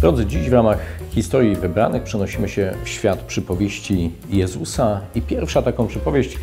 Drodzy, 0.00 0.26
dziś 0.26 0.50
w 0.50 0.52
ramach 0.52 0.78
historii 1.10 1.56
wybranych 1.56 2.02
przenosimy 2.02 2.48
się 2.48 2.74
w 2.84 2.88
świat 2.88 3.18
przypowieści 3.18 4.10
Jezusa 4.28 5.00
i 5.14 5.22
pierwsza 5.22 5.62
taką 5.62 5.86
przypowieść, 5.86 6.38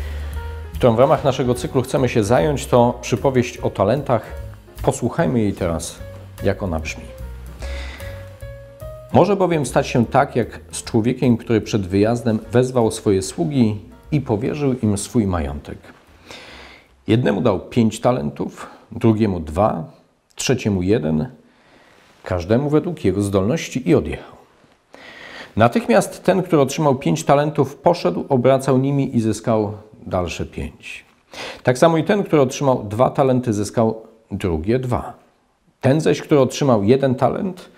którą 0.74 0.96
w 0.96 0.98
ramach 0.98 1.24
naszego 1.24 1.54
cyklu 1.54 1.82
chcemy 1.82 2.08
się 2.08 2.24
zająć, 2.24 2.66
to 2.66 2.98
przypowieść 3.00 3.58
o 3.58 3.70
talentach. 3.70 4.22
Posłuchajmy 4.82 5.40
jej 5.40 5.52
teraz, 5.52 5.98
jak 6.44 6.62
ona 6.62 6.80
brzmi. 6.80 7.04
Może 9.12 9.36
bowiem 9.36 9.66
stać 9.66 9.86
się 9.86 10.06
tak, 10.06 10.36
jak 10.36 10.60
z 10.70 10.84
człowiekiem, 10.84 11.36
który 11.36 11.60
przed 11.60 11.86
wyjazdem 11.86 12.38
wezwał 12.52 12.90
swoje 12.90 13.22
sługi 13.22 13.80
i 14.12 14.20
powierzył 14.20 14.72
im 14.82 14.98
swój 14.98 15.26
majątek. 15.26 15.78
Jednemu 17.06 17.40
dał 17.40 17.60
pięć 17.60 18.00
talentów, 18.00 18.66
drugiemu 18.92 19.40
dwa, 19.40 19.84
trzeciemu 20.34 20.82
jeden, 20.82 21.26
każdemu 22.24 22.70
według 22.70 23.04
jego 23.04 23.22
zdolności 23.22 23.88
i 23.88 23.94
odjechał. 23.94 24.34
Natychmiast 25.56 26.24
ten, 26.24 26.42
który 26.42 26.62
otrzymał 26.62 26.94
pięć 26.94 27.24
talentów, 27.24 27.76
poszedł, 27.76 28.24
obracał 28.28 28.78
nimi 28.78 29.16
i 29.16 29.20
zyskał 29.20 29.72
dalsze 30.06 30.46
pięć. 30.46 31.04
Tak 31.62 31.78
samo 31.78 31.96
i 31.98 32.04
ten, 32.04 32.22
który 32.22 32.42
otrzymał 32.42 32.84
dwa 32.84 33.10
talenty, 33.10 33.52
zyskał 33.52 34.02
drugie 34.30 34.78
dwa. 34.78 35.12
Ten 35.80 36.00
zaś, 36.00 36.20
który 36.20 36.40
otrzymał 36.40 36.84
jeden 36.84 37.14
talent, 37.14 37.68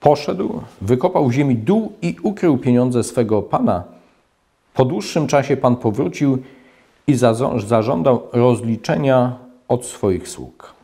poszedł, 0.00 0.60
wykopał 0.80 1.28
w 1.28 1.32
ziemi 1.32 1.56
dół 1.56 1.92
i 2.02 2.16
ukrył 2.22 2.58
pieniądze 2.58 3.04
swego 3.04 3.42
pana. 3.42 3.84
Po 4.74 4.84
dłuższym 4.84 5.26
czasie 5.26 5.56
pan 5.56 5.76
powrócił 5.76 6.38
i 7.06 7.14
zażądał 7.66 8.22
rozliczenia 8.32 9.36
od 9.68 9.86
swoich 9.86 10.28
sług. 10.28 10.77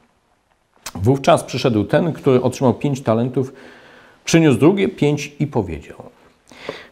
Wówczas 0.95 1.45
przyszedł 1.45 1.85
ten, 1.85 2.13
który 2.13 2.43
otrzymał 2.43 2.75
pięć 2.75 3.03
talentów, 3.03 3.53
przyniósł 4.25 4.59
drugie 4.59 4.89
pięć 4.89 5.37
i 5.41 5.47
powiedział: 5.47 6.03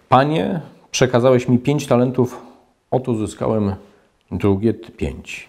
Panie, 0.08 0.60
przekazałeś 0.90 1.48
mi 1.48 1.58
pięć 1.58 1.86
talentów, 1.86 2.42
oto 2.90 3.14
zyskałem 3.14 3.74
drugie 4.30 4.74
pięć. 4.74 5.48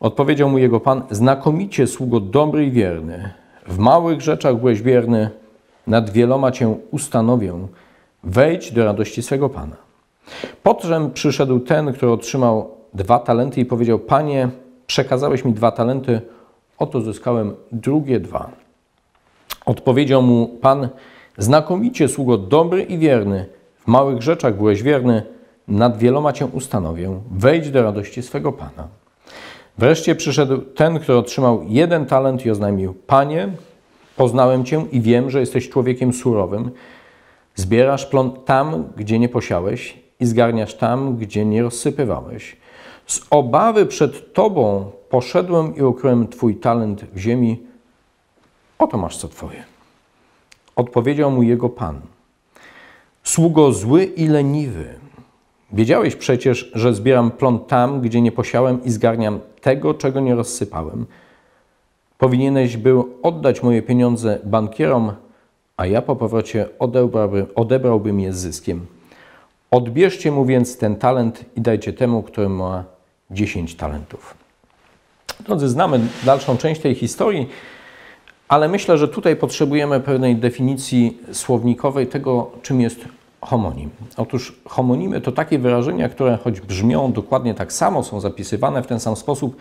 Odpowiedział 0.00 0.50
mu 0.50 0.58
jego 0.58 0.80
pan: 0.80 1.02
Znakomicie, 1.10 1.86
sługo 1.86 2.20
dobry 2.20 2.66
i 2.66 2.70
wierny. 2.70 3.30
W 3.66 3.78
małych 3.78 4.20
rzeczach 4.20 4.56
byłeś 4.56 4.82
wierny, 4.82 5.30
nad 5.86 6.10
wieloma 6.10 6.52
cię 6.52 6.74
ustanowię. 6.90 7.66
Wejdź 8.24 8.72
do 8.72 8.84
radości 8.84 9.22
swego 9.22 9.48
pana. 9.48 9.76
Potem 10.62 11.10
przyszedł 11.10 11.60
ten, 11.60 11.92
który 11.92 12.12
otrzymał 12.12 12.70
dwa 12.94 13.18
talenty 13.18 13.60
i 13.60 13.64
powiedział: 13.64 13.98
Panie, 13.98 14.48
przekazałeś 14.86 15.44
mi 15.44 15.52
dwa 15.52 15.70
talenty, 15.70 16.20
oto 16.78 17.00
zyskałem 17.00 17.54
drugie 17.72 18.20
dwa. 18.20 18.50
Odpowiedział 19.66 20.22
mu 20.22 20.48
Pan: 20.48 20.88
Znakomicie, 21.38 22.08
sługo 22.08 22.38
dobry 22.38 22.82
i 22.82 22.98
wierny. 22.98 23.46
W 23.78 23.86
małych 23.86 24.22
rzeczach 24.22 24.56
byłeś 24.56 24.82
wierny, 24.82 25.22
nad 25.68 25.98
wieloma 25.98 26.32
cię 26.32 26.46
ustanowię. 26.46 27.20
Wejdź 27.30 27.70
do 27.70 27.82
radości 27.82 28.22
swego 28.22 28.52
Pana. 28.52 28.88
Wreszcie 29.78 30.14
przyszedł 30.14 30.58
ten, 30.58 30.98
który 30.98 31.18
otrzymał 31.18 31.64
jeden 31.68 32.06
talent 32.06 32.46
i 32.46 32.50
oznajmił: 32.50 32.94
Panie, 33.06 33.48
poznałem 34.16 34.64
cię 34.64 34.84
i 34.92 35.00
wiem, 35.00 35.30
że 35.30 35.40
jesteś 35.40 35.68
człowiekiem 35.68 36.12
surowym. 36.12 36.70
Zbierasz 37.54 38.06
plon 38.06 38.32
tam, 38.44 38.84
gdzie 38.96 39.18
nie 39.18 39.28
posiałeś 39.28 39.98
i 40.20 40.26
zgarniasz 40.26 40.74
tam, 40.74 41.16
gdzie 41.16 41.44
nie 41.44 41.62
rozsypywałeś. 41.62 42.56
Z 43.06 43.20
obawy 43.30 43.86
przed 43.86 44.32
Tobą 44.32 44.90
poszedłem 45.14 45.76
i 45.76 45.82
ukryłem 45.82 46.28
Twój 46.28 46.56
talent 46.56 47.04
w 47.04 47.18
ziemi. 47.18 47.62
Oto 48.78 48.98
masz 48.98 49.16
co 49.16 49.28
Twoje. 49.28 49.64
Odpowiedział 50.76 51.30
mu 51.30 51.42
jego 51.42 51.68
Pan. 51.68 52.00
Sługo 53.24 53.72
zły 53.72 54.04
i 54.04 54.26
leniwy. 54.26 54.94
Wiedziałeś 55.72 56.16
przecież, 56.16 56.70
że 56.74 56.94
zbieram 56.94 57.30
plon 57.30 57.58
tam, 57.58 58.00
gdzie 58.00 58.20
nie 58.20 58.32
posiałem 58.32 58.84
i 58.84 58.90
zgarniam 58.90 59.40
tego, 59.60 59.94
czego 59.94 60.20
nie 60.20 60.34
rozsypałem. 60.34 61.06
Powinieneś 62.18 62.76
był 62.76 63.18
oddać 63.22 63.62
moje 63.62 63.82
pieniądze 63.82 64.38
bankierom, 64.44 65.12
a 65.76 65.86
ja 65.86 66.02
po 66.02 66.16
powrocie 66.16 66.68
odebrałbym, 66.78 67.46
odebrałbym 67.54 68.20
je 68.20 68.32
z 68.32 68.36
zyskiem. 68.36 68.86
Odbierzcie 69.70 70.32
mu 70.32 70.44
więc 70.44 70.78
ten 70.78 70.96
talent 70.96 71.44
i 71.56 71.60
dajcie 71.60 71.92
temu, 71.92 72.22
który 72.22 72.48
ma 72.48 72.84
10 73.30 73.74
talentów. 73.74 74.43
Drodzy, 75.40 75.68
znamy 75.68 76.00
dalszą 76.24 76.56
część 76.56 76.80
tej 76.80 76.94
historii, 76.94 77.48
ale 78.48 78.68
myślę, 78.68 78.98
że 78.98 79.08
tutaj 79.08 79.36
potrzebujemy 79.36 80.00
pewnej 80.00 80.36
definicji 80.36 81.18
słownikowej 81.32 82.06
tego, 82.06 82.50
czym 82.62 82.80
jest 82.80 83.04
homonim. 83.40 83.90
Otóż 84.16 84.60
homonimy 84.64 85.20
to 85.20 85.32
takie 85.32 85.58
wyrażenia, 85.58 86.08
które 86.08 86.38
choć 86.44 86.60
brzmią 86.60 87.12
dokładnie 87.12 87.54
tak 87.54 87.72
samo, 87.72 88.04
są 88.04 88.20
zapisywane 88.20 88.82
w 88.82 88.86
ten 88.86 89.00
sam 89.00 89.16
sposób, 89.16 89.56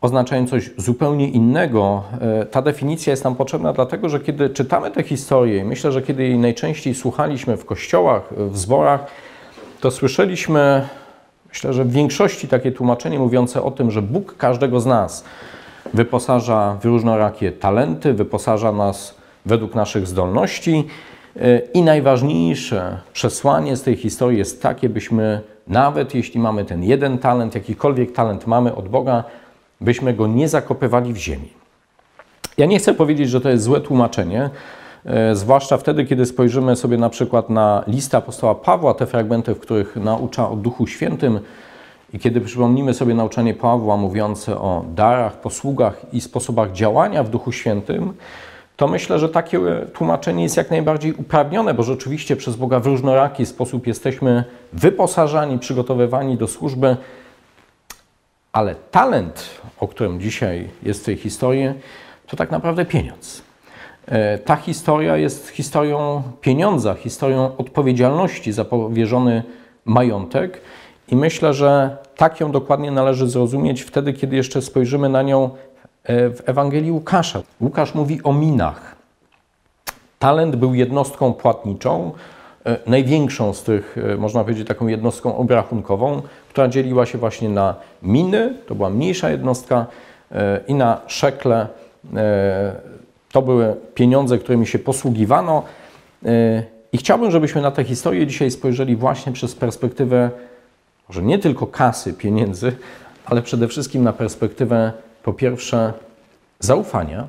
oznaczają 0.00 0.46
coś 0.46 0.70
zupełnie 0.76 1.28
innego. 1.28 2.02
E, 2.20 2.46
ta 2.46 2.62
definicja 2.62 3.10
jest 3.10 3.24
nam 3.24 3.34
potrzebna 3.34 3.72
dlatego, 3.72 4.08
że 4.08 4.20
kiedy 4.20 4.50
czytamy 4.50 4.90
tę 4.90 5.02
historię, 5.02 5.64
myślę, 5.64 5.92
że 5.92 6.02
kiedy 6.02 6.22
jej 6.22 6.38
najczęściej 6.38 6.94
słuchaliśmy 6.94 7.56
w 7.56 7.64
kościołach, 7.64 8.22
w 8.36 8.58
zborach, 8.58 9.06
to 9.80 9.90
słyszeliśmy 9.90 10.88
Myślę, 11.56 11.72
że 11.72 11.84
w 11.84 11.92
większości 11.92 12.48
takie 12.48 12.72
tłumaczenie 12.72 13.18
mówiące 13.18 13.62
o 13.62 13.70
tym, 13.70 13.90
że 13.90 14.02
Bóg 14.02 14.36
każdego 14.36 14.80
z 14.80 14.86
nas 14.86 15.24
wyposaża 15.94 16.76
w 16.80 16.84
różnorakie 16.84 17.52
talenty, 17.52 18.14
wyposaża 18.14 18.72
nas 18.72 19.14
według 19.46 19.74
naszych 19.74 20.06
zdolności. 20.06 20.86
I 21.74 21.82
najważniejsze 21.82 22.98
przesłanie 23.12 23.76
z 23.76 23.82
tej 23.82 23.96
historii 23.96 24.38
jest 24.38 24.62
takie, 24.62 24.88
byśmy 24.88 25.40
nawet 25.68 26.14
jeśli 26.14 26.40
mamy 26.40 26.64
ten 26.64 26.84
jeden 26.84 27.18
talent, 27.18 27.54
jakikolwiek 27.54 28.12
talent 28.12 28.46
mamy 28.46 28.74
od 28.74 28.88
Boga, 28.88 29.24
byśmy 29.80 30.14
go 30.14 30.26
nie 30.26 30.48
zakopywali 30.48 31.12
w 31.12 31.16
ziemi. 31.16 31.48
Ja 32.58 32.66
nie 32.66 32.78
chcę 32.78 32.94
powiedzieć, 32.94 33.30
że 33.30 33.40
to 33.40 33.48
jest 33.48 33.64
złe 33.64 33.80
tłumaczenie, 33.80 34.50
E, 34.50 34.85
zwłaszcza 35.32 35.76
wtedy, 35.76 36.04
kiedy 36.04 36.26
spojrzymy 36.26 36.76
sobie 36.76 36.96
na 36.96 37.10
przykład 37.10 37.50
na 37.50 37.84
listę 37.86 38.16
apostoła 38.16 38.54
Pawła, 38.54 38.94
te 38.94 39.06
fragmenty, 39.06 39.54
w 39.54 39.60
których 39.60 39.96
naucza 39.96 40.50
o 40.50 40.56
Duchu 40.56 40.86
Świętym 40.86 41.40
i 42.14 42.18
kiedy 42.18 42.40
przypomnimy 42.40 42.94
sobie 42.94 43.14
nauczanie 43.14 43.54
Pawła 43.54 43.96
mówiące 43.96 44.58
o 44.58 44.84
darach, 44.94 45.40
posługach 45.40 46.00
i 46.12 46.20
sposobach 46.20 46.72
działania 46.72 47.22
w 47.22 47.30
Duchu 47.30 47.52
Świętym, 47.52 48.14
to 48.76 48.88
myślę, 48.88 49.18
że 49.18 49.28
takie 49.28 49.60
tłumaczenie 49.92 50.42
jest 50.42 50.56
jak 50.56 50.70
najbardziej 50.70 51.12
uprawnione, 51.12 51.74
bo 51.74 51.82
rzeczywiście 51.82 52.36
przez 52.36 52.56
Boga 52.56 52.80
w 52.80 52.86
różnoraki 52.86 53.46
sposób 53.46 53.86
jesteśmy 53.86 54.44
wyposażani, 54.72 55.58
przygotowywani 55.58 56.36
do 56.36 56.48
służby, 56.48 56.96
ale 58.52 58.74
talent, 58.74 59.44
o 59.80 59.88
którym 59.88 60.20
dzisiaj 60.20 60.68
jest 60.82 61.00
w 61.02 61.04
tej 61.04 61.16
historii, 61.16 61.68
to 62.26 62.36
tak 62.36 62.50
naprawdę 62.50 62.84
pieniądz. 62.84 63.42
E, 64.08 64.38
ta 64.38 64.56
historia 64.56 65.16
jest 65.16 65.48
historią 65.48 66.22
pieniądza, 66.40 66.94
historią 66.94 67.56
odpowiedzialności 67.58 68.52
za 68.52 68.64
powierzony 68.64 69.42
majątek 69.84 70.60
i 71.08 71.16
myślę, 71.16 71.54
że 71.54 71.96
tak 72.16 72.40
ją 72.40 72.52
dokładnie 72.52 72.90
należy 72.90 73.28
zrozumieć 73.28 73.82
wtedy, 73.82 74.12
kiedy 74.12 74.36
jeszcze 74.36 74.62
spojrzymy 74.62 75.08
na 75.08 75.22
nią 75.22 75.50
e, 76.04 76.30
w 76.30 76.48
Ewangelii 76.48 76.92
Łukasza. 76.92 77.42
Łukasz 77.60 77.94
mówi 77.94 78.20
o 78.22 78.32
minach. 78.32 78.96
Talent 80.18 80.56
był 80.56 80.74
jednostką 80.74 81.32
płatniczą, 81.32 82.12
e, 82.64 82.76
największą 82.86 83.52
z 83.52 83.62
tych, 83.62 83.96
można 84.18 84.42
powiedzieć, 84.42 84.68
taką 84.68 84.86
jednostką 84.86 85.36
obrachunkową, 85.36 86.22
która 86.48 86.68
dzieliła 86.68 87.06
się 87.06 87.18
właśnie 87.18 87.48
na 87.48 87.74
miny, 88.02 88.54
to 88.66 88.74
była 88.74 88.90
mniejsza 88.90 89.30
jednostka, 89.30 89.86
i 90.68 90.74
na 90.74 91.00
szekle, 91.06 91.66
to 93.32 93.42
były 93.42 93.76
pieniądze, 93.94 94.38
którymi 94.38 94.66
się 94.66 94.78
posługiwano. 94.78 95.62
E, 96.24 96.62
I 96.92 96.98
chciałbym, 96.98 97.30
żebyśmy 97.30 97.62
na 97.62 97.70
tę 97.70 97.84
historię 97.84 98.26
dzisiaj 98.26 98.50
spojrzeli 98.50 98.96
właśnie 98.96 99.32
przez 99.32 99.54
perspektywę 99.54 100.30
może 101.08 101.22
nie 101.22 101.38
tylko 101.38 101.66
kasy, 101.66 102.14
pieniędzy, 102.14 102.76
ale 103.24 103.42
przede 103.42 103.68
wszystkim 103.68 104.04
na 104.04 104.12
perspektywę 104.12 104.92
po 105.22 105.32
pierwsze 105.32 105.92
zaufania, 106.58 107.28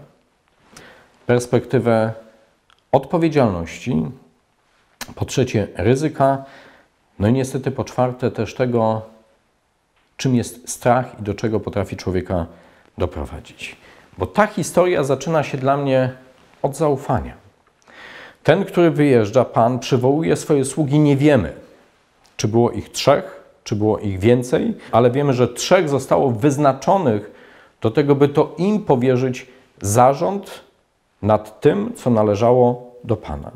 perspektywę 1.25 2.13
odpowiedzialności, 2.91 4.05
po 5.15 5.25
trzecie 5.25 5.67
ryzyka, 5.75 6.45
no 7.19 7.27
i 7.27 7.33
niestety 7.33 7.71
po 7.71 7.83
czwarte 7.83 8.31
też 8.31 8.55
tego, 8.55 9.01
czym 10.17 10.35
jest 10.35 10.69
strach 10.69 11.19
i 11.19 11.23
do 11.23 11.33
czego 11.33 11.59
potrafi 11.59 11.97
człowieka 11.97 12.45
doprowadzić. 12.97 13.75
Bo 14.17 14.25
ta 14.25 14.47
historia 14.47 15.03
zaczyna 15.03 15.43
się 15.43 15.57
dla 15.57 15.77
mnie 15.77 16.11
od 16.61 16.75
zaufania. 16.75 17.33
Ten, 18.43 18.65
który 18.65 18.91
wyjeżdża, 18.91 19.45
Pan 19.45 19.79
przywołuje 19.79 20.35
swoje 20.35 20.65
sługi, 20.65 20.99
nie 20.99 21.17
wiemy, 21.17 21.53
czy 22.37 22.47
było 22.47 22.71
ich 22.71 22.89
trzech, 22.89 23.43
czy 23.63 23.75
było 23.75 23.99
ich 23.99 24.19
więcej, 24.19 24.73
ale 24.91 25.11
wiemy, 25.11 25.33
że 25.33 25.47
trzech 25.47 25.89
zostało 25.89 26.31
wyznaczonych 26.31 27.31
do 27.81 27.91
tego, 27.91 28.15
by 28.15 28.29
to 28.29 28.55
im 28.57 28.81
powierzyć 28.81 29.47
zarząd 29.81 30.61
nad 31.21 31.61
tym, 31.61 31.93
co 31.95 32.09
należało 32.09 32.91
do 33.03 33.17
Pana. 33.17 33.51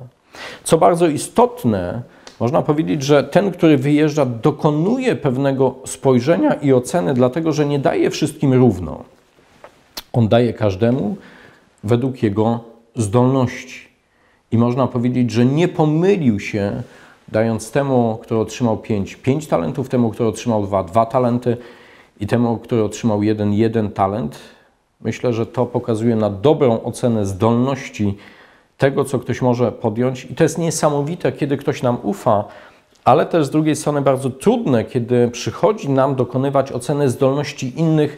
Co 0.64 0.78
bardzo 0.78 1.08
istotne, 1.08 2.02
można 2.40 2.62
powiedzieć, 2.62 3.04
że 3.04 3.24
ten, 3.24 3.52
który 3.52 3.78
wyjeżdża, 3.78 4.26
dokonuje 4.26 5.16
pewnego 5.16 5.76
spojrzenia 5.86 6.54
i 6.54 6.74
oceny, 6.74 7.14
dlatego 7.14 7.52
że 7.52 7.66
nie 7.66 7.80
daje 7.80 8.10
wszystkim 8.10 8.54
równo. 8.54 9.04
On 10.14 10.28
daje 10.28 10.54
każdemu 10.54 11.18
według 11.84 12.24
jego 12.24 12.60
zdolności. 12.96 13.88
I 14.52 14.58
można 14.58 14.88
powiedzieć, 14.88 15.32
że 15.32 15.46
nie 15.46 15.68
pomylił 15.68 16.40
się, 16.40 16.84
dając 17.28 17.72
temu, 17.72 18.20
który 18.22 18.40
otrzymał 18.40 18.78
pięć, 18.78 19.16
pięć 19.16 19.48
talentów, 19.48 19.90
temu, 19.90 20.10
który 20.10 20.30
otrzymał 20.30 20.64
dwa, 20.64 20.84
dwa 20.84 21.06
talenty 21.06 21.58
i 22.20 22.28
temu, 22.28 22.58
który 22.58 22.84
otrzymał 22.84 23.24
jeden, 23.24 23.54
jeden 23.54 23.92
talent. 23.92 24.40
Myślę, 25.02 25.34
że 25.34 25.46
to 25.46 25.66
pokazuje 25.66 26.16
na 26.16 26.30
dobrą 26.30 26.84
ocenę 26.84 27.26
zdolności 27.26 28.18
tego, 28.78 29.06
co 29.06 29.20
ktoś 29.20 29.42
może 29.42 29.72
podjąć. 29.72 30.26
I 30.26 30.36
to 30.36 30.44
jest 30.44 30.58
niesamowite, 30.58 31.32
kiedy 31.32 31.58
ktoś 31.58 31.82
nam 31.82 31.98
ufa, 32.04 32.44
ale 33.04 33.26
też 33.26 33.46
z 33.46 33.50
drugiej 33.50 33.76
strony 33.76 34.02
bardzo 34.02 34.30
trudne, 34.30 34.84
kiedy 34.84 35.28
przychodzi 35.28 35.90
nam 35.90 36.16
dokonywać 36.16 36.72
oceny 36.72 37.10
zdolności 37.10 37.80
innych, 37.80 38.18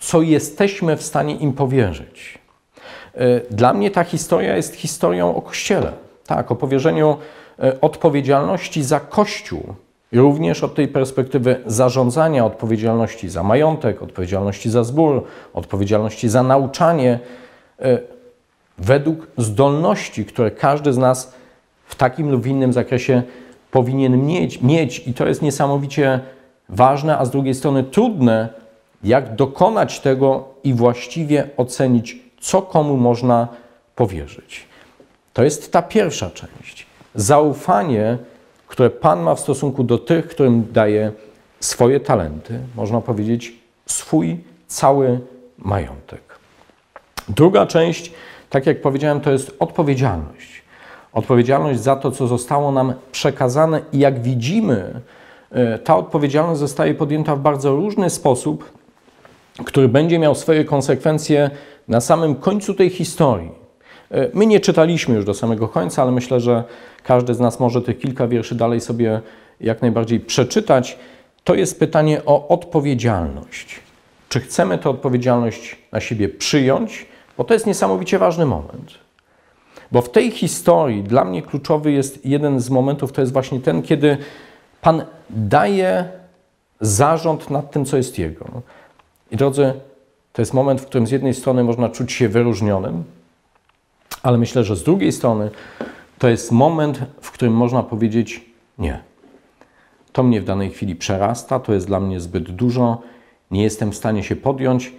co 0.00 0.22
jesteśmy 0.22 0.96
w 0.96 1.02
stanie 1.02 1.36
im 1.36 1.52
powierzyć. 1.52 2.38
E, 3.14 3.40
dla 3.50 3.72
mnie 3.74 3.90
ta 3.90 4.04
historia 4.04 4.56
jest 4.56 4.74
historią 4.74 5.34
o 5.34 5.42
Kościele, 5.42 5.92
tak, 6.26 6.50
o 6.50 6.56
powierzeniu 6.56 7.16
e, 7.58 7.80
odpowiedzialności 7.80 8.82
za 8.82 9.00
Kościół, 9.00 9.74
również 10.12 10.64
od 10.64 10.74
tej 10.74 10.88
perspektywy 10.88 11.60
zarządzania, 11.66 12.44
odpowiedzialności 12.44 13.28
za 13.28 13.42
majątek, 13.42 14.02
odpowiedzialności 14.02 14.70
za 14.70 14.84
zbór, 14.84 15.24
odpowiedzialności 15.54 16.28
za 16.28 16.42
nauczanie, 16.42 17.18
e, 17.80 17.98
według 18.78 19.26
zdolności, 19.36 20.24
które 20.24 20.50
każdy 20.50 20.92
z 20.92 20.98
nas 20.98 21.34
w 21.86 21.94
takim 21.94 22.30
lub 22.30 22.46
innym 22.46 22.72
zakresie 22.72 23.22
powinien 23.70 24.26
mieć, 24.26 24.60
mieć. 24.60 25.08
I 25.08 25.14
to 25.14 25.26
jest 25.26 25.42
niesamowicie 25.42 26.20
ważne, 26.68 27.18
a 27.18 27.24
z 27.24 27.30
drugiej 27.30 27.54
strony 27.54 27.84
trudne, 27.84 28.48
jak 29.02 29.34
dokonać 29.34 30.00
tego 30.00 30.44
i 30.64 30.74
właściwie 30.74 31.48
ocenić, 31.56 32.16
co 32.40 32.62
komu 32.62 32.96
można 32.96 33.48
powierzyć. 33.96 34.66
To 35.32 35.44
jest 35.44 35.72
ta 35.72 35.82
pierwsza 35.82 36.30
część. 36.30 36.86
Zaufanie, 37.14 38.18
które 38.66 38.90
Pan 38.90 39.20
ma 39.20 39.34
w 39.34 39.40
stosunku 39.40 39.84
do 39.84 39.98
tych, 39.98 40.28
którym 40.28 40.72
daje 40.72 41.12
swoje 41.60 42.00
talenty, 42.00 42.60
można 42.76 43.00
powiedzieć, 43.00 43.52
swój 43.86 44.36
cały 44.66 45.20
majątek. 45.58 46.20
Druga 47.28 47.66
część 47.66 48.12
tak 48.50 48.66
jak 48.66 48.80
powiedziałem, 48.80 49.20
to 49.20 49.30
jest 49.30 49.56
odpowiedzialność. 49.58 50.62
Odpowiedzialność 51.12 51.80
za 51.80 51.96
to, 51.96 52.10
co 52.10 52.26
zostało 52.26 52.72
nam 52.72 52.94
przekazane, 53.12 53.80
i 53.92 53.98
jak 53.98 54.22
widzimy, 54.22 55.00
e, 55.50 55.78
ta 55.78 55.96
odpowiedzialność 55.96 56.60
zostaje 56.60 56.94
podjęta 56.94 57.36
w 57.36 57.40
bardzo 57.40 57.76
różny 57.76 58.10
sposób, 58.10 58.77
który 59.64 59.88
będzie 59.88 60.18
miał 60.18 60.34
swoje 60.34 60.64
konsekwencje 60.64 61.50
na 61.88 62.00
samym 62.00 62.34
końcu 62.34 62.74
tej 62.74 62.90
historii. 62.90 63.50
E, 64.10 64.30
my 64.34 64.46
nie 64.46 64.60
czytaliśmy 64.60 65.14
już 65.14 65.24
do 65.24 65.34
samego 65.34 65.68
końca, 65.68 66.02
ale 66.02 66.12
myślę, 66.12 66.40
że 66.40 66.64
każdy 67.02 67.34
z 67.34 67.40
nas 67.40 67.60
może 67.60 67.82
tych 67.82 67.98
kilka 67.98 68.28
wierszy 68.28 68.54
dalej 68.54 68.80
sobie 68.80 69.20
jak 69.60 69.82
najbardziej 69.82 70.20
przeczytać. 70.20 70.98
To 71.44 71.54
jest 71.54 71.78
pytanie 71.78 72.24
o 72.26 72.48
odpowiedzialność. 72.48 73.80
Czy 74.28 74.40
chcemy 74.40 74.78
tę 74.78 74.90
odpowiedzialność 74.90 75.76
na 75.92 76.00
siebie 76.00 76.28
przyjąć? 76.28 77.06
Bo 77.38 77.44
to 77.44 77.54
jest 77.54 77.66
niesamowicie 77.66 78.18
ważny 78.18 78.46
moment. 78.46 78.94
Bo 79.92 80.02
w 80.02 80.10
tej 80.10 80.30
historii 80.30 81.02
dla 81.02 81.24
mnie 81.24 81.42
kluczowy 81.42 81.92
jest 81.92 82.26
jeden 82.26 82.60
z 82.60 82.70
momentów, 82.70 83.12
to 83.12 83.20
jest 83.20 83.32
właśnie 83.32 83.60
ten, 83.60 83.82
kiedy 83.82 84.16
Pan 84.80 85.04
daje 85.30 86.08
zarząd 86.80 87.50
nad 87.50 87.70
tym, 87.70 87.84
co 87.84 87.96
jest 87.96 88.18
Jego. 88.18 88.62
I 89.30 89.36
drodzy, 89.36 89.72
to 90.32 90.42
jest 90.42 90.54
moment, 90.54 90.80
w 90.80 90.86
którym 90.86 91.06
z 91.06 91.10
jednej 91.10 91.34
strony 91.34 91.64
można 91.64 91.88
czuć 91.88 92.12
się 92.12 92.28
wyróżnionym, 92.28 93.04
ale 94.22 94.38
myślę, 94.38 94.64
że 94.64 94.76
z 94.76 94.82
drugiej 94.82 95.12
strony 95.12 95.50
to 96.18 96.28
jest 96.28 96.52
moment, 96.52 97.00
w 97.20 97.30
którym 97.30 97.54
można 97.54 97.82
powiedzieć 97.82 98.44
nie. 98.78 99.00
To 100.12 100.22
mnie 100.22 100.40
w 100.40 100.44
danej 100.44 100.70
chwili 100.70 100.96
przerasta, 100.96 101.60
to 101.60 101.74
jest 101.74 101.86
dla 101.86 102.00
mnie 102.00 102.20
zbyt 102.20 102.50
dużo, 102.50 103.02
nie 103.50 103.62
jestem 103.62 103.92
w 103.92 103.96
stanie 103.96 104.22
się 104.22 104.36
podjąć, 104.36 104.92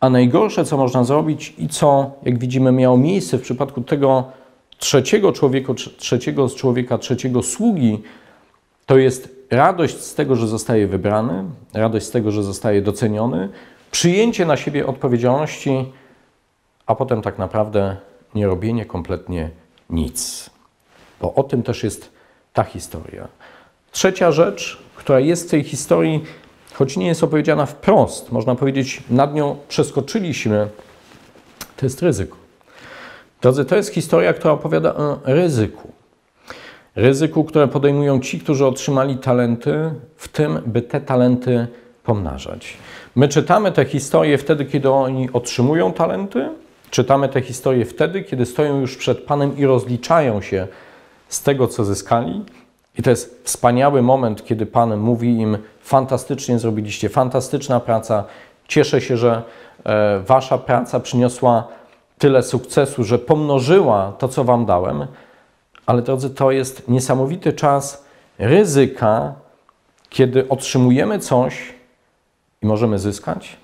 a 0.00 0.10
najgorsze, 0.10 0.64
co 0.64 0.76
można 0.76 1.04
zrobić 1.04 1.54
i 1.58 1.68
co, 1.68 2.10
jak 2.22 2.38
widzimy, 2.38 2.72
miało 2.72 2.98
miejsce 2.98 3.38
w 3.38 3.42
przypadku 3.42 3.80
tego 3.80 4.24
trzeciego 4.78 5.32
człowieka, 5.32 5.74
trzeciego 5.96 6.48
człowieka, 6.48 6.98
trzeciego 6.98 7.42
sługi, 7.42 8.02
to 8.86 8.98
jest 8.98 9.36
radość 9.50 10.00
z 10.00 10.14
tego, 10.14 10.36
że 10.36 10.48
zostaje 10.48 10.86
wybrany, 10.86 11.44
radość 11.74 12.06
z 12.06 12.10
tego, 12.10 12.30
że 12.30 12.42
zostaje 12.42 12.82
doceniony, 12.82 13.48
przyjęcie 13.90 14.46
na 14.46 14.56
siebie 14.56 14.86
odpowiedzialności, 14.86 15.92
a 16.86 16.94
potem 16.94 17.22
tak 17.22 17.38
naprawdę 17.38 17.96
nie 18.34 18.46
robienie 18.46 18.84
kompletnie 18.84 19.50
nic. 19.90 20.50
Bo 21.20 21.34
o 21.34 21.42
tym 21.42 21.62
też 21.62 21.84
jest 21.84 22.10
ta 22.52 22.64
historia. 22.64 23.28
Trzecia 23.92 24.32
rzecz, 24.32 24.78
która 24.96 25.20
jest 25.20 25.46
w 25.46 25.50
tej 25.50 25.64
historii, 25.64 26.24
choć 26.74 26.96
nie 26.96 27.06
jest 27.06 27.24
opowiedziana 27.24 27.66
wprost, 27.66 28.32
można 28.32 28.54
powiedzieć, 28.54 29.02
nad 29.10 29.34
nią 29.34 29.56
przeskoczyliśmy, 29.68 30.68
to 31.76 31.86
jest 31.86 32.02
ryzyko. 32.02 32.36
Drodzy, 33.40 33.64
to 33.64 33.76
jest 33.76 33.94
historia, 33.94 34.32
która 34.32 34.54
opowiada 34.54 34.94
o 34.94 35.18
ryzyku. 35.24 35.92
Ryzyku, 36.96 37.44
które 37.44 37.68
podejmują 37.68 38.20
ci, 38.20 38.40
którzy 38.40 38.66
otrzymali 38.66 39.16
talenty, 39.16 39.90
w 40.16 40.28
tym, 40.28 40.62
by 40.66 40.82
te 40.82 41.00
talenty 41.00 41.66
pomnażać. 42.04 42.76
My 43.16 43.28
czytamy 43.28 43.72
te 43.72 43.84
historie 43.84 44.38
wtedy, 44.38 44.64
kiedy 44.64 44.90
oni 44.90 45.32
otrzymują 45.32 45.92
talenty, 45.92 46.48
czytamy 46.90 47.28
te 47.28 47.40
historie 47.40 47.84
wtedy, 47.84 48.22
kiedy 48.22 48.46
stoją 48.46 48.80
już 48.80 48.96
przed 48.96 49.20
Panem 49.20 49.58
i 49.58 49.66
rozliczają 49.66 50.40
się 50.40 50.66
z 51.28 51.42
tego, 51.42 51.68
co 51.68 51.84
zyskali, 51.84 52.44
i 52.98 53.02
to 53.02 53.10
jest 53.10 53.40
wspaniały 53.44 54.02
moment, 54.02 54.44
kiedy 54.44 54.66
Pan 54.66 54.96
mówi 54.96 55.28
im: 55.28 55.58
Fantastycznie 55.80 56.58
zrobiliście, 56.58 57.08
fantastyczna 57.08 57.80
praca. 57.80 58.24
Cieszę 58.68 59.00
się, 59.00 59.16
że 59.16 59.42
e, 59.84 60.20
Wasza 60.20 60.58
praca 60.58 61.00
przyniosła 61.00 61.68
tyle 62.18 62.42
sukcesu, 62.42 63.04
że 63.04 63.18
pomnożyła 63.18 64.12
to, 64.18 64.28
co 64.28 64.44
Wam 64.44 64.66
dałem. 64.66 65.06
Ale 65.86 66.02
drodzy, 66.02 66.30
to 66.30 66.50
jest 66.50 66.88
niesamowity 66.88 67.52
czas 67.52 68.04
ryzyka, 68.38 69.34
kiedy 70.08 70.48
otrzymujemy 70.48 71.18
coś 71.18 71.76
możemy 72.66 72.98
zyskać, 72.98 73.56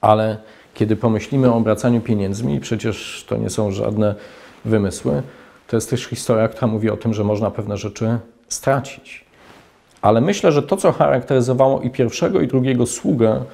ale 0.00 0.36
kiedy 0.74 0.96
pomyślimy 0.96 1.52
o 1.52 1.56
obracaniu 1.56 2.00
pieniędzmi, 2.00 2.60
przecież 2.60 3.24
to 3.28 3.36
nie 3.36 3.50
są 3.50 3.70
żadne 3.70 4.14
wymysły, 4.64 5.22
to 5.66 5.76
jest 5.76 5.90
też 5.90 6.04
historia, 6.04 6.48
która 6.48 6.66
mówi 6.66 6.90
o 6.90 6.96
tym, 6.96 7.14
że 7.14 7.24
można 7.24 7.50
pewne 7.50 7.76
rzeczy 7.76 8.18
stracić. 8.48 9.24
Ale 10.02 10.20
myślę, 10.20 10.52
że 10.52 10.62
to, 10.62 10.76
co 10.76 10.92
charakteryzowało 10.92 11.80
i 11.80 11.90
pierwszego, 11.90 12.40
i 12.40 12.46
drugiego 12.46 12.86
sługę, 12.86 13.44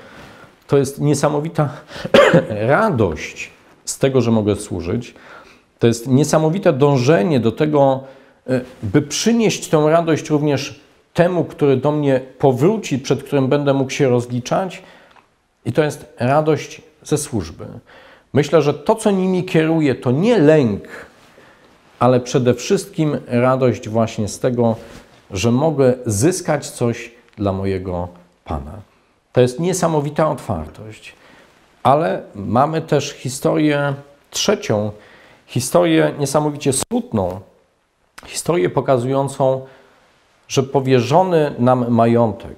to 0.67 0.79
jest 0.79 1.01
niesamowita 1.01 1.69
radość 2.49 3.51
z 3.85 3.99
tego, 3.99 4.21
że 4.21 4.31
mogę 4.31 4.57
służyć. 4.57 5.15
To 5.79 5.87
jest 5.87 6.09
niesamowite 6.09 6.73
dążenie 6.73 7.41
do 7.41 7.53
tego, 7.53 8.01
e, 8.47 8.61
by 8.83 9.03
przynieść 9.03 9.69
tę 9.69 9.87
radość 9.91 10.31
również 10.31 10.81
temu, 11.15 11.45
który 11.45 11.77
do 11.77 11.93
mnie 11.93 12.21
powróci, 12.39 12.99
przed 12.99 13.23
którym 13.23 13.49
będę 13.49 13.75
mógł 13.75 13.91
się 13.91 14.09
rozliczać. 14.09 14.83
I 15.65 15.73
to 15.73 15.85
jest 15.85 16.15
radość 16.19 16.83
ze 17.03 17.19
służby. 17.19 17.67
Myślę, 18.33 18.63
że 18.63 18.75
to, 18.75 18.95
co 18.95 19.11
nimi 19.11 19.45
kieruje, 19.45 19.95
to 19.95 20.11
nie 20.11 20.39
lęk 20.39 20.89
ale 21.99 22.21
przede 22.21 22.55
wszystkim 22.55 23.19
radość 23.27 23.89
właśnie 23.89 24.29
z 24.29 24.39
tego, 24.39 24.77
że 25.31 25.51
mogę 25.53 25.95
zyskać 26.07 26.71
coś 26.71 27.11
dla 27.37 27.53
mojego 27.53 28.09
Pana. 28.45 28.73
To 29.33 29.41
jest 29.41 29.61
niesamowita 29.61 30.31
otwartość. 30.31 31.15
Ale 31.83 32.23
mamy 32.35 32.83
też 32.83 33.11
historię 33.13 33.95
trzecią, 34.31 34.93
historię 35.47 36.13
niesamowicie 36.19 36.73
smutną, 36.73 37.41
historię 38.27 38.71
pokazującą, 38.71 39.67
że 40.49 40.63
powierzony 40.63 41.55
nam 41.59 41.91
majątek, 41.91 42.57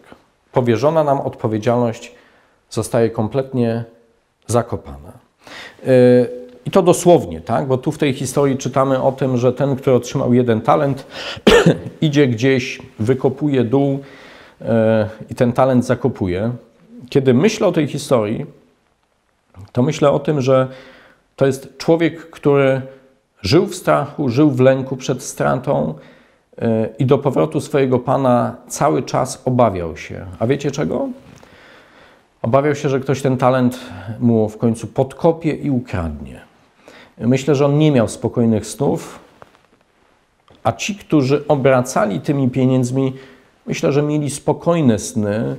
powierzona 0.52 1.04
nam 1.04 1.20
odpowiedzialność 1.20 2.12
zostaje 2.70 3.10
kompletnie 3.10 3.84
zakopana. 4.46 5.12
Yy, 5.86 6.46
i 6.66 6.70
to 6.70 6.82
dosłownie, 6.82 7.40
tak? 7.40 7.66
bo 7.66 7.78
tu 7.78 7.92
w 7.92 7.98
tej 7.98 8.12
historii 8.12 8.56
czytamy 8.56 9.02
o 9.02 9.12
tym, 9.12 9.36
że 9.36 9.52
ten, 9.52 9.76
który 9.76 9.96
otrzymał 9.96 10.34
jeden 10.34 10.60
talent, 10.60 11.06
idzie 12.00 12.26
gdzieś, 12.26 12.82
wykopuje 12.98 13.64
dół 13.64 14.00
yy, 14.60 14.66
i 15.30 15.34
ten 15.34 15.52
talent 15.52 15.84
zakopuje. 15.84 16.50
Kiedy 17.10 17.34
myślę 17.34 17.66
o 17.66 17.72
tej 17.72 17.86
historii, 17.86 18.46
to 19.72 19.82
myślę 19.82 20.10
o 20.10 20.18
tym, 20.18 20.40
że 20.40 20.68
to 21.36 21.46
jest 21.46 21.76
człowiek, 21.78 22.30
który 22.30 22.82
żył 23.42 23.66
w 23.66 23.74
strachu, 23.74 24.28
żył 24.28 24.50
w 24.50 24.60
lęku 24.60 24.96
przed 24.96 25.22
stratą 25.22 25.94
i 26.98 27.06
do 27.06 27.18
powrotu 27.18 27.60
swojego 27.60 27.98
pana 27.98 28.56
cały 28.68 29.02
czas 29.02 29.42
obawiał 29.44 29.96
się. 29.96 30.26
A 30.38 30.46
wiecie 30.46 30.70
czego? 30.70 31.08
Obawiał 32.42 32.74
się, 32.74 32.88
że 32.88 33.00
ktoś 33.00 33.22
ten 33.22 33.36
talent 33.36 33.80
mu 34.20 34.48
w 34.48 34.58
końcu 34.58 34.86
podkopie 34.86 35.50
i 35.50 35.70
ukradnie. 35.70 36.40
Myślę, 37.18 37.54
że 37.54 37.66
on 37.66 37.78
nie 37.78 37.92
miał 37.92 38.08
spokojnych 38.08 38.66
snów, 38.66 39.18
a 40.64 40.72
ci, 40.72 40.94
którzy 40.94 41.48
obracali 41.48 42.20
tymi 42.20 42.50
pieniędzmi, 42.50 43.12
myślę, 43.66 43.92
że 43.92 44.02
mieli 44.02 44.30
spokojne 44.30 44.98
sny, 44.98 45.56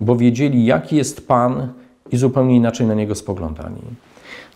bo 0.00 0.16
wiedzieli, 0.16 0.66
jaki 0.66 0.96
jest 0.96 1.28
Pan 1.28 1.72
i 2.10 2.16
zupełnie 2.16 2.56
inaczej 2.56 2.86
na 2.86 2.94
niego 2.94 3.14
spoglądali. 3.14 3.82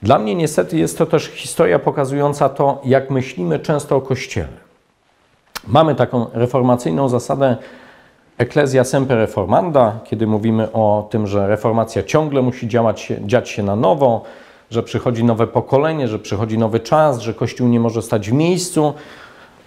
Dla 0.02 0.18
mnie 0.18 0.34
niestety 0.34 0.78
jest 0.78 0.99
to 0.99 1.06
też 1.06 1.26
historia 1.26 1.78
pokazująca 1.78 2.49
to, 2.49 2.80
jak 2.84 3.10
myślimy 3.10 3.58
często 3.58 3.96
o 3.96 4.00
Kościele. 4.00 4.69
Mamy 5.68 5.94
taką 5.94 6.26
reformacyjną 6.32 7.08
zasadę 7.08 7.56
Ecclesia 8.38 8.84
semper 8.84 9.18
reformanda, 9.18 10.00
kiedy 10.04 10.26
mówimy 10.26 10.72
o 10.72 11.08
tym, 11.10 11.26
że 11.26 11.48
reformacja 11.48 12.02
ciągle 12.02 12.42
musi 12.42 12.68
działać 12.68 13.12
dziać 13.26 13.48
się 13.48 13.62
na 13.62 13.76
nowo, 13.76 14.22
że 14.70 14.82
przychodzi 14.82 15.24
nowe 15.24 15.46
pokolenie, 15.46 16.08
że 16.08 16.18
przychodzi 16.18 16.58
nowy 16.58 16.80
czas, 16.80 17.20
że 17.20 17.34
Kościół 17.34 17.68
nie 17.68 17.80
może 17.80 18.02
stać 18.02 18.30
w 18.30 18.32
miejscu. 18.32 18.94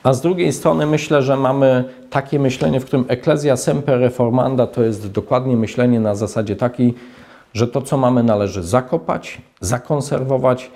A 0.03 0.13
z 0.13 0.21
drugiej 0.21 0.53
strony 0.53 0.85
myślę, 0.85 1.21
że 1.21 1.37
mamy 1.37 1.83
takie 2.09 2.39
myślenie, 2.39 2.79
w 2.79 2.85
którym 2.85 3.05
Ecclesia 3.07 3.57
semper 3.57 3.99
reformanda 3.99 4.67
to 4.67 4.83
jest 4.83 5.11
dokładnie 5.11 5.57
myślenie 5.57 5.99
na 5.99 6.15
zasadzie 6.15 6.55
takiej, 6.55 6.93
że 7.53 7.67
to, 7.67 7.81
co 7.81 7.97
mamy, 7.97 8.23
należy 8.23 8.63
zakopać, 8.63 9.41
zakonserwować, 9.61 10.71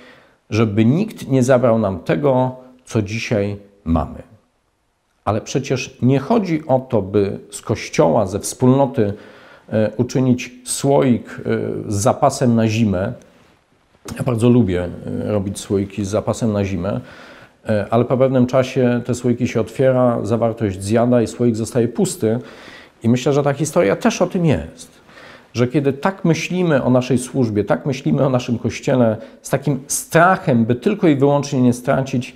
żeby 0.50 0.86
nikt 0.86 1.28
nie 1.28 1.44
zabrał 1.44 1.80
nam 1.80 2.00
tego, 2.00 2.56
co 2.86 3.02
dzisiaj 3.02 3.58
mamy. 3.86 4.37
Ale 5.28 5.42
przecież 5.42 5.98
nie 6.02 6.20
chodzi 6.20 6.68
o 6.68 6.80
to, 6.80 7.02
by 7.02 7.40
z 7.52 7.62
kościoła, 7.62 8.28
ze 8.28 8.40
wspólnoty 8.40 9.14
e, 9.70 9.92
uczynić 9.98 10.52
słoik 10.66 11.30
e, 11.30 11.44
z 11.92 11.96
zapasem 11.96 12.56
na 12.56 12.68
zimę. 12.68 13.14
Ja 14.18 14.24
bardzo 14.24 14.50
lubię 14.50 14.84
e, 14.84 15.32
robić 15.32 15.60
słoiki 15.60 16.06
z 16.06 16.08
zapasem 16.08 16.54
na 16.54 16.66
zimę, 16.66 17.00
ale 17.90 18.06
po 18.06 18.18
pewnym 18.18 18.48
czasie 18.48 19.02
te 19.06 19.16
słoiki 19.16 19.48
się 19.48 19.62
otwiera, 19.62 20.20
zawartość 20.24 20.84
zjada 20.84 21.22
i 21.22 21.28
słoik 21.28 21.56
zostaje 21.56 21.88
pusty. 21.88 22.40
I 23.04 23.10
myślę, 23.10 23.34
że 23.34 23.44
ta 23.44 23.54
historia 23.54 23.96
też 23.96 24.22
o 24.22 24.28
tym 24.28 24.46
jest. 24.46 24.92
Że 25.54 25.68
kiedy 25.68 25.94
tak 25.94 26.26
myślimy 26.26 26.84
o 26.84 26.90
naszej 26.90 27.18
służbie, 27.18 27.64
tak 27.64 27.86
myślimy 27.86 28.26
o 28.26 28.30
naszym 28.30 28.60
kościele, 28.60 29.18
z 29.42 29.50
takim 29.50 29.80
strachem, 29.88 30.66
by 30.66 30.76
tylko 30.76 31.08
i 31.08 31.16
wyłącznie 31.16 31.62
nie 31.62 31.74
stracić, 31.74 32.36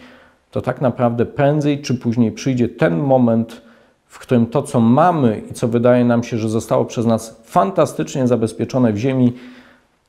to 0.52 0.62
tak 0.62 0.82
naprawdę 0.82 1.26
prędzej 1.26 1.82
czy 1.82 1.96
później 1.96 2.32
przyjdzie 2.32 2.70
ten 2.70 2.98
moment, 2.98 3.62
w 4.08 4.20
którym 4.20 4.46
to, 4.46 4.64
co 4.64 4.80
mamy 4.80 5.42
i 5.52 5.54
co 5.54 5.68
wydaje 5.68 6.06
nam 6.06 6.24
się, 6.24 6.38
że 6.38 6.50
zostało 6.50 6.86
przez 6.86 7.06
nas 7.06 7.42
fantastycznie 7.44 8.28
zabezpieczone 8.28 8.94
w 8.94 8.98
ziemi, 8.98 9.34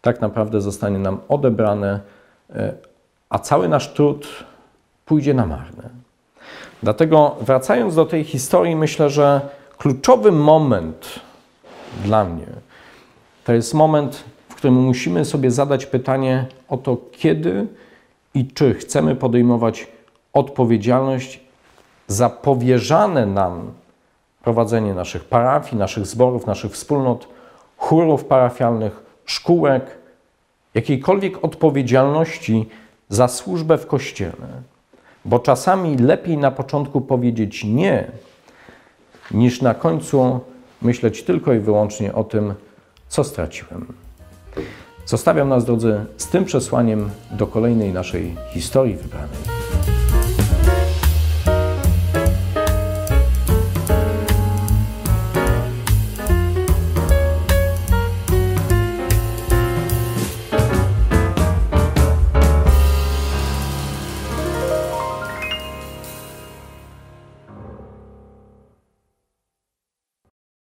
tak 0.01 0.21
naprawdę 0.21 0.61
zostanie 0.61 0.99
nam 0.99 1.19
odebrane, 1.29 2.01
e, 2.55 2.73
a 3.31 3.39
cały 3.39 3.69
nasz 3.69 3.93
trud 3.93 4.29
pójdzie 5.07 5.35
na 5.35 5.47
marne. 5.47 5.91
Dlatego 6.83 7.37
wracając 7.41 7.95
do 7.95 8.05
tej 8.05 8.25
historii, 8.25 8.77
myślę, 8.77 9.11
że 9.11 9.41
kluczowy 9.79 10.33
moment 10.33 11.21
dla 12.05 12.25
mnie 12.25 12.47
to 13.45 13.53
jest 13.53 13.75
moment, 13.75 14.25
w 14.49 14.55
którym 14.55 14.75
musimy 14.75 15.25
sobie 15.25 15.51
zadać 15.51 15.87
pytanie 15.87 16.47
o 16.69 16.77
to, 16.77 16.97
kiedy 17.13 17.67
i 18.35 18.47
czy 18.47 18.75
chcemy 18.75 19.17
podejmować 19.17 19.87
odpowiedzialność 20.33 21.41
za 22.07 22.31
powierzane 22.31 23.27
nam 23.27 23.73
prowadzenie 24.43 24.95
naszych 24.95 25.25
parafii, 25.25 25.77
naszych 25.77 26.07
zborów, 26.07 26.47
naszych 26.47 26.73
wspólnot, 26.73 27.29
chórów 27.77 28.25
parafialnych, 28.25 29.03
szkółek, 29.25 29.99
jakiejkolwiek 30.75 31.45
odpowiedzialności 31.45 32.69
za 33.09 33.29
służbę 33.29 33.79
w 33.79 33.87
kościele. 33.87 34.63
Bo 35.25 35.39
czasami 35.39 35.97
lepiej 35.97 36.39
na 36.39 36.51
początku 36.51 37.01
powiedzieć 37.01 37.65
nie, 37.65 38.11
niż 39.31 39.63
na 39.63 39.75
końcu 39.75 40.41
myśleć 40.83 41.23
tylko 41.23 41.53
i 41.53 41.59
wyłącznie 41.59 42.15
o 42.15 42.25
tym, 42.25 42.55
co 43.09 43.25
straciłem. 43.25 43.87
Zostawiam 45.07 45.49
nas, 45.49 45.65
drodzy, 45.65 46.05
z 46.17 46.27
tym 46.27 46.45
przesłaniem 46.45 47.11
do 47.31 47.47
kolejnej 47.47 47.93
naszej 47.93 48.37
historii 48.53 48.97
wybranej. 48.97 49.62